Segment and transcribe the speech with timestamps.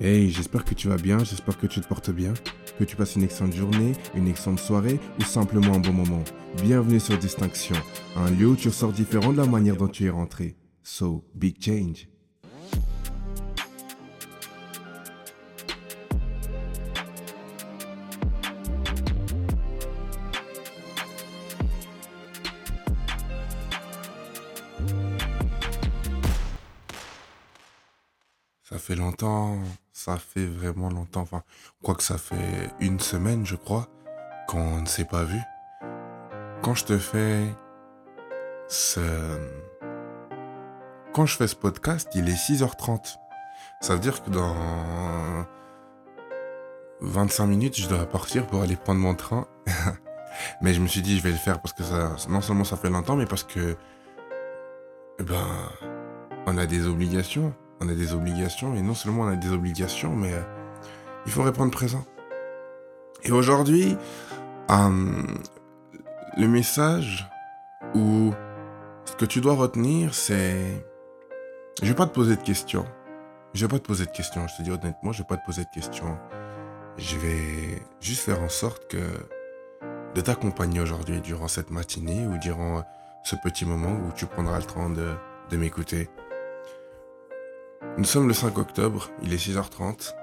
[0.00, 2.34] Hey, j'espère que tu vas bien, j'espère que tu te portes bien,
[2.78, 6.24] que tu passes une excellente journée, une excellente soirée ou simplement un bon moment.
[6.62, 7.76] Bienvenue sur Distinction,
[8.16, 10.56] un lieu où tu ressors différent de la manière dont tu es rentré.
[10.82, 12.08] So, big change.
[28.72, 29.58] Ça fait longtemps,
[29.92, 31.20] ça fait vraiment longtemps.
[31.20, 31.42] Enfin,
[31.82, 33.86] quoi que ça fait une semaine, je crois,
[34.48, 35.38] qu'on ne s'est pas vu.
[36.62, 37.44] Quand je te fais
[38.68, 39.00] ce...
[41.12, 43.18] Quand je fais ce podcast, il est 6h30.
[43.82, 44.56] Ça veut dire que dans
[47.02, 49.46] 25 minutes, je dois partir pour aller prendre mon train.
[50.62, 52.78] mais je me suis dit, je vais le faire parce que ça, non seulement ça
[52.78, 53.76] fait longtemps, mais parce que,
[55.18, 55.46] eh ben,
[56.46, 57.52] on a des obligations
[57.82, 60.42] on a des obligations, et non seulement on a des obligations, mais euh,
[61.26, 62.04] il faut répondre présent.
[63.24, 63.96] Et aujourd'hui,
[64.70, 65.22] euh,
[66.36, 67.28] le message
[67.94, 68.32] ou
[69.04, 70.86] ce que tu dois retenir, c'est...
[71.82, 72.84] Je vais pas te poser de questions.
[73.54, 75.44] Je vais pas te poser de questions, je te dis honnêtement, je vais pas te
[75.44, 76.18] poser de questions.
[76.96, 79.02] Je vais juste faire en sorte que
[80.14, 82.84] de t'accompagner aujourd'hui durant cette matinée ou durant
[83.24, 85.12] ce petit moment où tu prendras le temps de,
[85.50, 86.08] de m'écouter.
[87.98, 90.14] Nous sommes le 5 octobre, il est 6h30.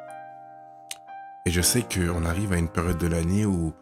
[1.46, 3.74] Et je sais qu'on arrive à une période de l'année où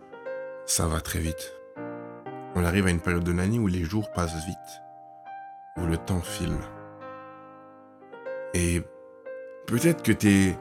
[0.66, 1.54] ça va très vite.
[2.56, 4.84] On arrive à une période de l'année où les jours passent vite,
[5.78, 6.58] où le temps file.
[8.54, 8.82] Et
[9.68, 10.60] peut-être que tu es,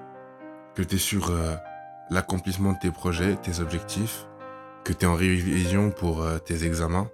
[0.76, 1.56] que es sur euh,
[2.10, 4.28] l'accomplissement de tes projets, tes objectifs,
[4.84, 7.08] que tu es en révision pour euh, tes examens,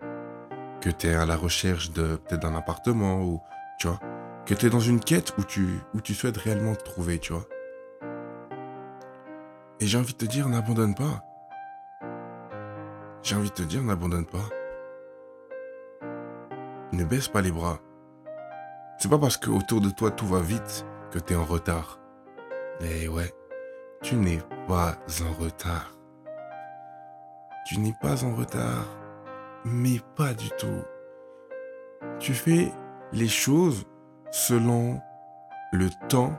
[0.83, 3.40] que tu es à la recherche de peut-être d'un appartement ou
[3.78, 3.98] tu vois
[4.47, 7.47] que tu es dans une quête où tu, souhaites réellement te trouver, tu vois.
[9.81, 11.25] Et j'ai envie de te dire, n'abandonne pas.
[13.23, 14.48] J'ai envie de te dire, n'abandonne pas.
[16.92, 17.79] Ne baisse pas les bras.
[18.98, 21.98] C'est pas parce que autour de toi tout va vite que tu es en retard.
[22.81, 23.33] Mais ouais,
[24.02, 25.97] tu n'es pas en retard.
[27.67, 28.86] Tu n'es pas en retard,
[29.64, 30.83] mais pas du tout.
[32.19, 32.73] Tu fais
[33.13, 33.85] les choses
[34.33, 35.01] selon
[35.73, 36.37] le temps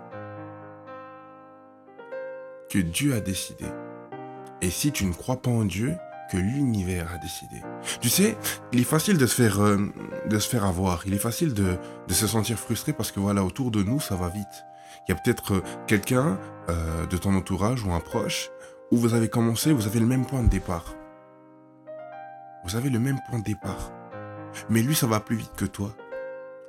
[2.69, 3.65] que Dieu a décidé.
[4.61, 5.95] Et si tu ne crois pas en Dieu,
[6.33, 7.61] que l'univers a décidé.
[8.01, 8.35] Tu sais,
[8.71, 9.77] il est facile de se faire, euh,
[10.63, 11.03] avoir.
[11.05, 11.77] Il est facile de,
[12.07, 14.65] de, se sentir frustré parce que voilà, autour de nous, ça va vite.
[15.07, 16.39] Il y a peut-être euh, quelqu'un
[16.69, 18.49] euh, de ton entourage ou un proche
[18.91, 20.95] où vous avez commencé, vous avez le même point de départ.
[22.63, 23.91] Vous avez le même point de départ.
[24.69, 25.95] Mais lui, ça va plus vite que toi.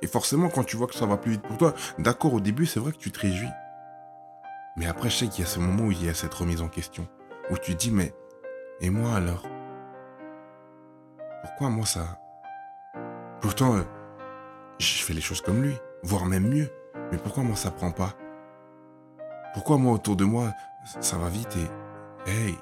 [0.01, 2.65] Et forcément, quand tu vois que ça va plus vite pour toi, d'accord, au début,
[2.65, 3.49] c'est vrai que tu te réjouis.
[4.75, 6.61] Mais après, je sais qu'il y a ce moment où il y a cette remise
[6.61, 7.07] en question.
[7.49, 8.13] Où tu dis, mais,
[8.81, 9.47] et moi alors?
[11.43, 12.19] Pourquoi moi ça?
[13.39, 13.83] Pourtant, euh,
[14.79, 16.69] je fais les choses comme lui, voire même mieux.
[17.11, 18.13] Mais pourquoi moi ça prend pas?
[19.53, 20.51] Pourquoi moi autour de moi,
[20.99, 22.29] ça va vite et...
[22.29, 22.57] Hey,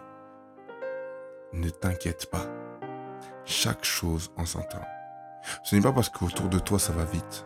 [1.53, 2.45] ne t'inquiète pas.
[3.45, 4.85] Chaque chose en son temps.
[5.63, 7.45] Ce n'est pas parce qu'autour de toi ça va vite.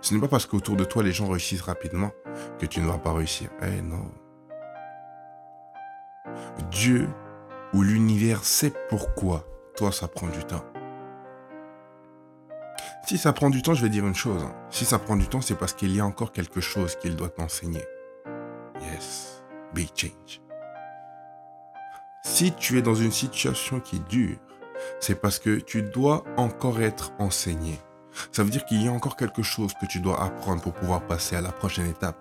[0.00, 2.10] Ce n'est pas parce qu'autour de toi les gens réussissent rapidement
[2.58, 3.50] que tu ne vas pas réussir.
[3.62, 4.10] Eh non.
[6.70, 7.08] Dieu
[7.72, 9.44] ou l'univers sait pourquoi
[9.76, 10.64] toi ça prend du temps.
[13.06, 14.44] Si ça prend du temps, je vais dire une chose.
[14.70, 17.28] Si ça prend du temps, c'est parce qu'il y a encore quelque chose qu'il doit
[17.28, 17.84] t'enseigner.
[18.80, 20.40] Yes, big change.
[22.24, 24.38] Si tu es dans une situation qui dure,
[25.00, 27.78] c'est parce que tu dois encore être enseigné.
[28.32, 31.06] Ça veut dire qu'il y a encore quelque chose que tu dois apprendre pour pouvoir
[31.06, 32.16] passer à la prochaine étape.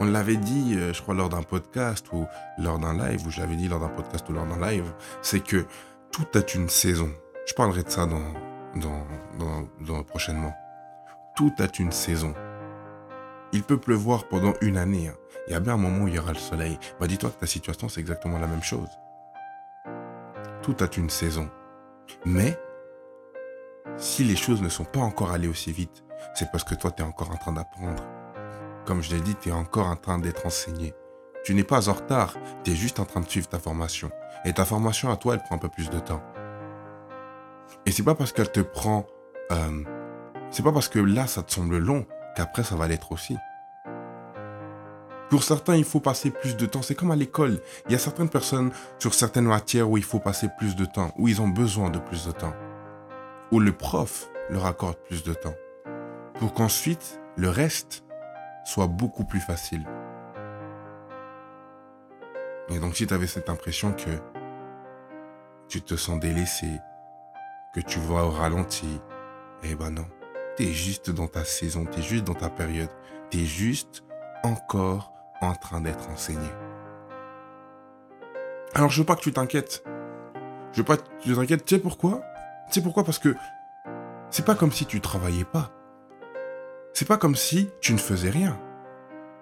[0.00, 2.26] On l'avait dit, euh, je crois, lors d'un podcast ou
[2.58, 5.40] lors d'un live, ou je l'avais dit lors d'un podcast ou lors d'un live, c'est
[5.40, 5.64] que
[6.10, 7.10] tout a une saison.
[7.46, 8.20] Je parlerai de ça dans,
[8.74, 10.54] dans, dans, prochainement.
[11.36, 12.34] Tout a une saison.
[13.52, 15.08] Il peut pleuvoir pendant une année.
[15.08, 15.16] Hein.
[15.46, 16.78] Il y a bien un moment où il y aura le soleil.
[16.98, 18.88] Bah, dis-toi que ta situation, c'est exactement la même chose
[20.66, 21.48] tout a une saison.
[22.24, 22.58] Mais,
[23.96, 26.02] si les choses ne sont pas encore allées aussi vite,
[26.34, 28.02] c'est parce que toi, tu es encore en train d'apprendre.
[28.84, 30.92] Comme je l'ai dit, tu es encore en train d'être enseigné.
[31.44, 32.34] Tu n'es pas en retard,
[32.64, 34.10] tu es juste en train de suivre ta formation.
[34.44, 36.22] Et ta formation à toi, elle prend un peu plus de temps.
[37.84, 39.06] Et c'est pas parce qu'elle te prend...
[39.52, 39.84] Euh,
[40.50, 43.36] c'est pas parce que là, ça te semble long qu'après, ça va l'être aussi.
[45.30, 46.82] Pour certains, il faut passer plus de temps.
[46.82, 47.60] C'est comme à l'école.
[47.86, 51.12] Il y a certaines personnes sur certaines matières où il faut passer plus de temps,
[51.16, 52.54] où ils ont besoin de plus de temps,
[53.50, 55.54] où le prof leur accorde plus de temps,
[56.38, 58.04] pour qu'ensuite, le reste,
[58.64, 59.84] soit beaucoup plus facile.
[62.68, 64.10] Et donc si tu avais cette impression que
[65.68, 66.80] tu te sens délaissé,
[67.74, 69.00] que tu vas au ralenti,
[69.62, 70.06] eh ben non.
[70.56, 72.88] Tu es juste dans ta saison, tu es juste dans ta période.
[73.30, 74.04] Tu es juste
[74.42, 76.48] encore en train d'être enseigné.
[78.74, 79.84] Alors je veux pas que tu t'inquiètes.
[80.72, 81.64] Je veux pas que tu t'inquiètes.
[81.64, 82.22] Tu sais pourquoi?
[82.70, 83.04] Tu pourquoi?
[83.04, 83.34] Parce que
[84.30, 85.70] c'est pas comme si tu travaillais pas.
[86.92, 88.58] C'est pas comme si tu ne faisais rien.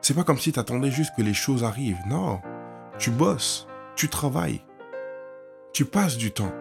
[0.02, 2.02] C'est pas comme si tu attendais juste que les choses arrivent.
[2.06, 2.40] Non.
[2.98, 4.62] Tu bosses, tu travailles,
[5.72, 6.52] tu passes du temps.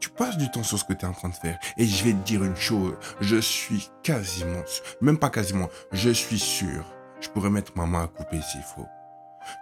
[0.00, 1.58] Tu passes du temps sur ce que tu es en train de faire.
[1.76, 4.62] Et je vais te dire une chose, je suis quasiment,
[5.00, 6.84] même pas quasiment, je suis sûr,
[7.22, 8.86] je pourrais mettre ma main à couper s'il faut,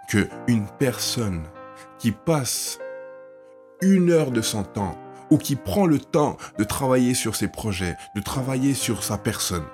[0.09, 1.43] que une personne
[1.97, 2.79] qui passe
[3.81, 4.97] une heure de son temps
[5.29, 9.65] ou qui prend le temps de travailler sur ses projets, de travailler sur sa personne,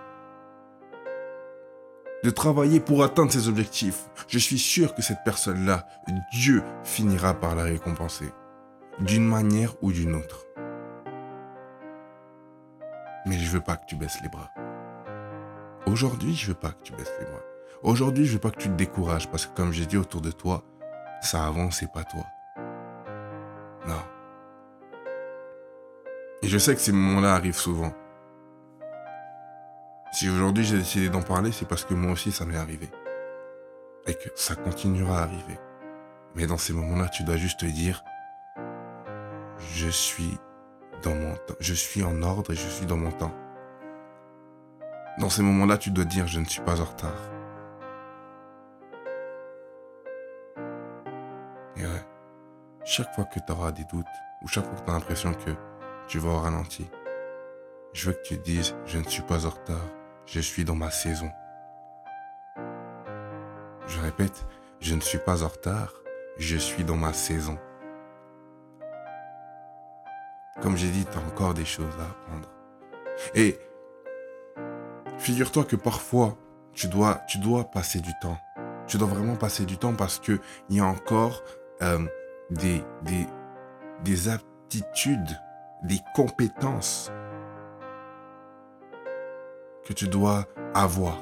[2.24, 5.88] de travailler pour atteindre ses objectifs, je suis sûr que cette personne-là,
[6.32, 8.32] Dieu finira par la récompenser,
[9.00, 10.46] d'une manière ou d'une autre.
[13.26, 14.52] Mais je veux pas que tu baisses les bras.
[15.86, 17.57] Aujourd'hui, je veux pas que tu baisses les bras.
[17.84, 20.32] Aujourd'hui, je veux pas que tu te décourages parce que comme j'ai dit autour de
[20.32, 20.64] toi,
[21.22, 22.26] ça avance et pas toi.
[23.88, 24.02] Non.
[26.42, 27.94] Et je sais que ces moments-là arrivent souvent.
[30.12, 32.90] Si aujourd'hui j'ai décidé d'en parler, c'est parce que moi aussi ça m'est arrivé.
[34.08, 35.60] Et que ça continuera à arriver.
[36.36, 38.04] Mais dans ces moments-là, tu dois juste te dire,
[39.76, 40.38] je suis
[41.04, 43.34] dans mon temps, je suis en ordre et je suis dans mon temps.
[45.20, 47.37] Dans ces moments-là, tu dois dire, je ne suis pas en retard.
[51.78, 52.06] Et ouais,
[52.86, 54.06] chaque fois que tu auras des doutes,
[54.42, 55.52] ou chaque fois que tu as l'impression que
[56.08, 56.90] tu vas au ralenti,
[57.94, 59.86] je veux que tu dises, je ne suis pas en retard,
[60.26, 61.32] je suis dans ma saison.
[63.88, 64.46] Je répète,
[64.80, 65.94] je ne suis pas en retard,
[66.38, 67.58] je suis dans ma saison.
[70.62, 72.50] Comme j'ai dit, tu as encore des choses à apprendre.
[73.36, 73.60] Et
[75.18, 76.38] figure-toi que parfois,
[76.74, 78.38] tu dois, tu dois passer du temps.
[78.88, 80.40] Tu dois vraiment passer du temps parce que
[80.70, 81.44] il y a encore
[81.82, 82.06] euh,
[82.50, 83.28] des, des,
[84.04, 85.40] des aptitudes,
[85.84, 87.12] des compétences
[89.86, 91.18] que tu dois avoir.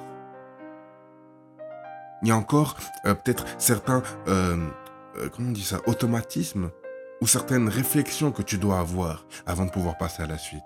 [2.22, 4.57] Il y a encore euh, peut-être certains, euh,
[5.34, 6.72] comment on dit ça, automatismes
[7.22, 10.63] ou certaines réflexions que tu dois avoir avant de pouvoir passer à la suite.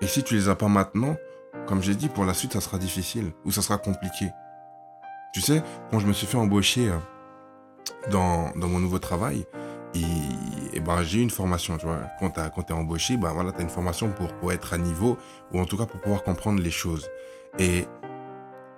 [0.00, 1.16] Et si tu les as pas maintenant,
[1.66, 4.30] comme j'ai dit, pour la suite, ça sera difficile ou ça sera compliqué.
[5.34, 6.92] Tu sais, quand je me suis fait embaucher
[8.08, 9.44] dans, dans mon nouveau travail,
[10.72, 12.02] et, ben, j'ai une formation, tu vois.
[12.20, 15.18] Quand tu es embauché, ben voilà, tu as une formation pour, pour être à niveau,
[15.52, 17.10] ou en tout cas pour pouvoir comprendre les choses.
[17.58, 17.86] Et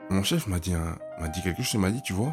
[0.08, 0.74] mon chef m'a dit,
[1.20, 2.32] m'a dit quelque chose, il m'a dit, tu vois,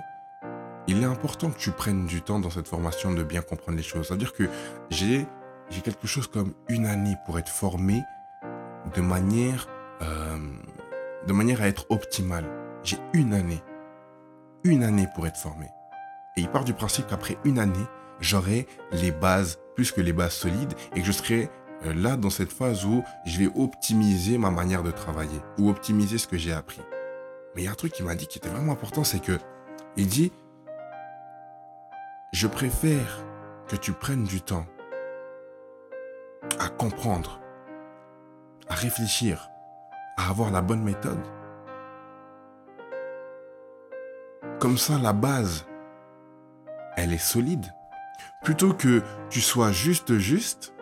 [0.88, 3.84] il est important que tu prennes du temps dans cette formation de bien comprendre les
[3.84, 4.08] choses.
[4.08, 4.50] C'est-à-dire que
[4.90, 5.28] j'ai,
[5.69, 8.02] j'ai quelque chose comme une année pour être formé
[8.96, 9.68] de manière,
[10.02, 10.38] euh,
[11.28, 12.46] de manière à être optimale.
[12.84, 13.62] J'ai une année.
[14.65, 15.68] Une année pour être formé.
[16.38, 17.86] Et il part du principe qu'après une année,
[18.21, 21.50] j'aurai les bases, plus que les bases solides, et que je serai
[21.86, 26.18] euh, là dans cette phase où je vais optimiser ma manière de travailler, ou optimiser
[26.18, 26.81] ce que j'ai appris.
[27.56, 29.38] Mais il y a un truc qui m'a dit qui était vraiment important, c'est que
[29.97, 30.31] il dit,
[32.31, 33.23] je préfère
[33.68, 34.66] que tu prennes du temps
[36.59, 37.42] à comprendre,
[38.69, 39.49] à réfléchir,
[40.18, 41.21] à avoir la bonne méthode.
[44.64, 45.66] Comme ça, la base,
[46.96, 47.66] elle est solide
[48.46, 50.74] plutôt que tu sois juste juste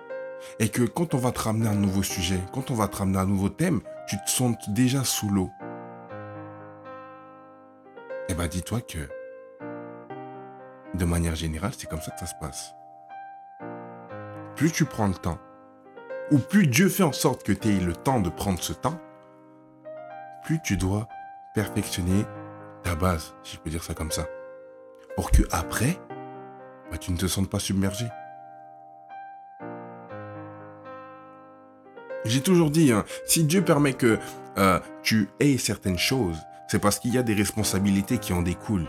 [0.59, 3.17] et que quand on va te ramener un nouveau sujet, quand on va te ramener
[3.17, 5.49] un nouveau thème, tu te sens déjà sous l'eau.
[8.29, 9.09] Eh bien, dis-toi que,
[10.93, 12.75] de manière générale, c'est comme ça que ça se passe.
[14.57, 15.39] Plus tu prends le temps,
[16.29, 19.01] ou plus Dieu fait en sorte que tu aies le temps de prendre ce temps,
[20.43, 21.07] plus tu dois
[21.55, 22.27] perfectionner
[22.83, 24.25] ta base, si je peux dire ça comme ça.
[25.15, 25.99] Pour que après,
[26.89, 28.05] bah, tu ne te sens pas submergé.
[32.25, 34.19] J'ai toujours dit, hein, si Dieu permet que
[34.57, 38.87] euh, tu aies certaines choses, c'est parce qu'il y a des responsabilités qui en découlent.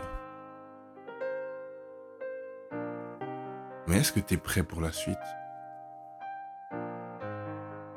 [3.87, 5.19] Mais est-ce que tu es prêt pour la suite?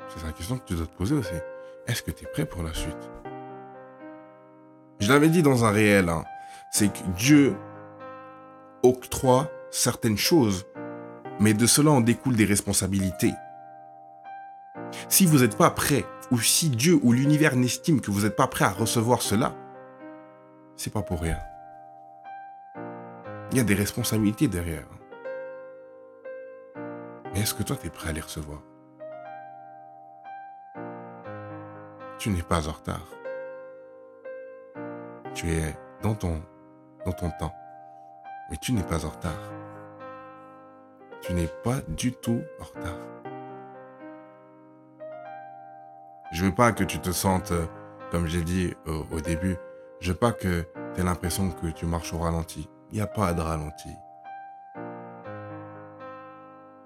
[0.08, 1.34] C'est la question que tu dois te poser aussi.
[1.86, 3.10] Est-ce que tu es prêt pour la suite?
[4.98, 6.24] Je l'avais dit dans un réel, hein,
[6.70, 7.56] c'est que Dieu
[8.82, 10.66] octroie certaines choses,
[11.38, 13.34] mais de cela en découlent des responsabilités.
[15.08, 18.46] Si vous n'êtes pas prêt, ou si Dieu ou l'univers n'estime que vous n'êtes pas
[18.46, 19.54] prêt à recevoir cela,
[20.76, 21.38] c'est pas pour rien.
[23.52, 24.86] Il y a des responsabilités derrière.
[27.32, 28.60] Mais est-ce que toi, tu es prêt à les recevoir?
[32.18, 33.15] Tu n'es pas en retard.
[35.36, 36.40] Tu es dans ton,
[37.38, 37.54] temps.
[38.48, 39.38] Mais tu n'es pas en retard.
[41.20, 42.96] Tu n'es pas du tout en retard.
[46.32, 47.66] Je veux pas que tu te sentes, euh,
[48.10, 49.58] comme j'ai dit au, début,
[50.00, 50.62] je veux pas que
[50.94, 52.70] tu aies l'impression que tu marches au ralenti.
[52.90, 53.90] Il n'y a pas de ralenti.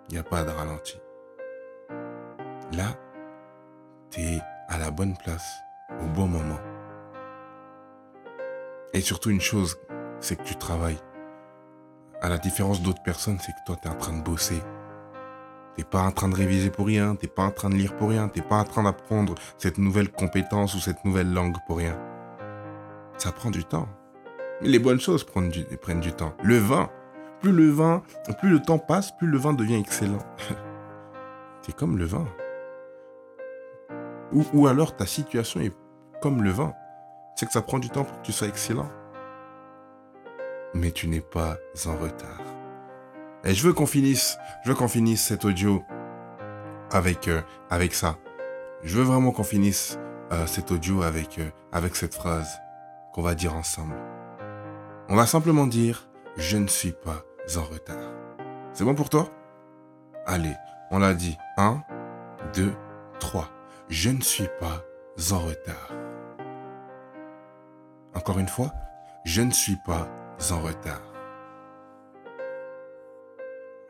[0.08, 1.00] Il n'y a pas de ralenti.
[2.72, 2.96] Là,
[4.10, 5.62] tu es à la bonne place,
[6.02, 6.58] au bon moment.
[8.92, 9.78] Et surtout une chose,
[10.18, 10.98] c'est que tu travailles.
[12.20, 14.60] À la différence d'autres personnes, c'est que toi, tu es en train de bosser.
[15.76, 18.10] T'es pas en train de réviser pour rien, t'es pas en train de lire pour
[18.10, 21.96] rien, t'es pas en train d'apprendre cette nouvelle compétence ou cette nouvelle langue pour rien.
[23.16, 23.88] Ça prend du temps.
[24.60, 26.34] Les bonnes choses prennent du, temps.
[26.42, 26.90] Le vin,
[27.40, 28.02] plus le vin,
[28.40, 30.18] plus le temps passe, plus le vin devient excellent.
[31.62, 32.26] c'est comme le vin.
[34.52, 35.74] Ou alors ta situation est
[36.20, 36.74] comme le vin.
[37.40, 38.90] C'est que ça prend du temps pour que tu sois excellent.
[40.74, 41.56] Mais tu n'es pas
[41.86, 42.42] en retard.
[43.44, 45.82] Et je veux qu'on finisse, je veux qu'on finisse cet audio
[46.92, 48.18] avec, euh, avec ça.
[48.82, 49.98] Je veux vraiment qu'on finisse
[50.32, 52.60] euh, cet audio avec, euh, avec cette phrase
[53.14, 53.96] qu'on va dire ensemble.
[55.08, 57.24] On va simplement dire, je ne suis pas
[57.56, 58.12] en retard.
[58.74, 59.30] C'est bon pour toi?
[60.26, 60.56] Allez,
[60.90, 61.38] on l'a dit.
[61.56, 61.82] 1,
[62.52, 62.70] 2,
[63.18, 63.48] 3.
[63.88, 64.84] Je ne suis pas
[65.32, 65.90] en retard.
[68.14, 68.72] Encore une fois,
[69.24, 70.08] je ne suis pas
[70.50, 71.02] en retard.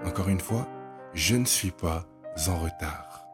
[0.04, 0.66] Encore une fois,
[1.14, 2.04] je ne suis pas
[2.48, 3.26] en retard.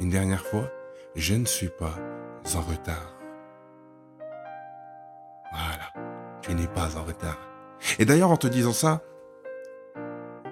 [0.00, 0.68] Une dernière fois,
[1.14, 1.94] je ne suis pas
[2.54, 3.14] en retard.
[5.52, 5.92] Voilà,
[6.42, 7.38] tu n'es pas en retard.
[7.98, 9.02] Et d'ailleurs, en te disant ça,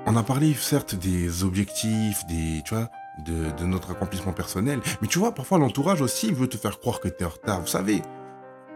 [0.07, 5.19] on a parlé certes des objectifs, des, tu vois, de, notre accomplissement personnel, mais tu
[5.19, 7.61] vois, parfois l'entourage aussi veut te faire croire que tu es en retard.
[7.61, 8.03] Vous savez,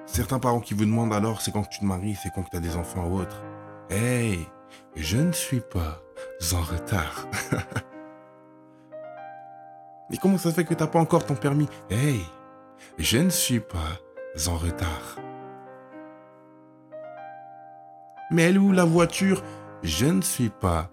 [0.06, 2.60] certains parents qui vous demandent alors, c'est quand tu te maries, c'est quand tu as
[2.60, 3.42] des enfants ou autre.
[3.90, 4.46] Hey,
[4.96, 6.02] je ne suis pas
[6.52, 7.26] en retard.
[10.10, 11.68] Mais comment ça se fait que tu n'as pas encore ton permis?
[11.90, 12.20] Hey,
[12.98, 14.00] je ne suis pas
[14.46, 15.16] en retard.
[18.30, 19.42] Mais elle est où la voiture
[19.82, 20.90] Je ne suis pas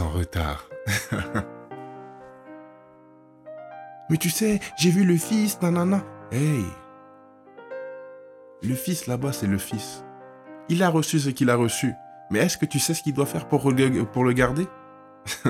[0.00, 0.68] en retard.
[4.12, 6.04] Mais tu sais, j'ai vu le fils, nanana.
[6.30, 6.66] Hey,
[8.62, 10.04] le fils là-bas, c'est le fils.
[10.68, 11.94] Il a reçu ce qu'il a reçu.
[12.30, 14.68] Mais est-ce que tu sais ce qu'il doit faire pour, le garder?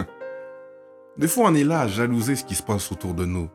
[1.17, 3.51] Des fois, on est là à jalouser ce qui se passe autour de nous.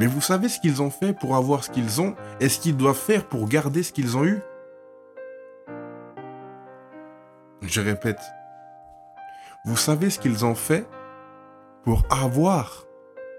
[0.00, 2.16] Mais vous savez ce qu'ils ont fait pour avoir ce qu'ils ont?
[2.40, 4.40] Et ce qu'ils doivent faire pour garder ce qu'ils ont eu?
[7.62, 8.20] Je répète.
[9.64, 10.84] Vous savez ce qu'ils ont fait
[11.84, 12.86] pour avoir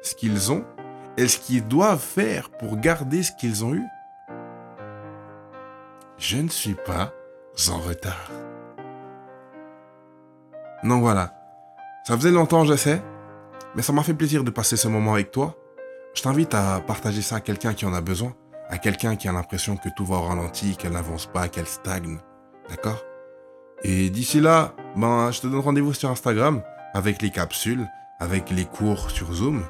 [0.02, 0.64] ce qu'ils ont?
[1.20, 3.84] Et ce qu'ils doivent faire pour garder ce qu'ils ont eu?
[6.18, 7.12] Je ne suis pas
[7.70, 8.32] en retard.
[10.82, 11.34] Donc voilà.
[12.06, 13.02] Ça faisait longtemps, je sais,
[13.76, 15.58] mais ça m'a fait plaisir de passer ce moment avec toi.
[16.14, 18.34] Je t'invite à partager ça à quelqu'un qui en a besoin,
[18.70, 22.20] à quelqu'un qui a l'impression que tout va au ralenti, qu'elle n'avance pas, qu'elle stagne.
[22.70, 23.04] D'accord?
[23.84, 26.62] Et d'ici là, ben, je te donne rendez-vous sur Instagram
[26.94, 27.86] avec les capsules,
[28.22, 29.66] avec les cours sur Zoom.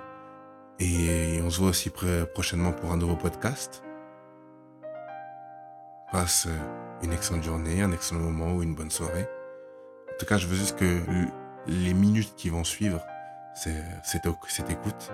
[0.79, 1.91] Et on se voit aussi
[2.33, 3.83] prochainement pour un nouveau podcast.
[6.11, 6.47] Passe
[7.03, 9.27] une excellente journée, un excellent moment ou une bonne soirée.
[10.13, 10.99] En tout cas, je veux juste que
[11.67, 13.01] les minutes qui vont suivre
[13.53, 14.25] cette,
[14.69, 15.11] écoute,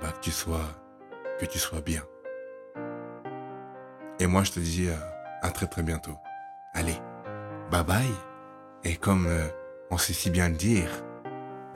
[0.00, 0.64] bah, que, tu sois,
[1.38, 2.02] que tu sois bien.
[4.18, 4.96] Et moi, je te dis euh,
[5.42, 6.16] à, très très bientôt.
[6.72, 6.96] Allez,
[7.70, 8.06] bye bye.
[8.84, 9.46] Et comme euh,
[9.90, 10.88] on sait si bien le dire,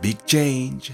[0.01, 0.93] big change.